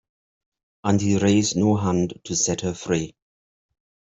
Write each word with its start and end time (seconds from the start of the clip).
And 0.83 0.99
he 0.99 1.19
raised 1.19 1.55
no 1.55 1.75
hand 1.77 2.19
to 2.23 2.35
set 2.35 2.61
her 2.61 2.73
free. 2.73 3.13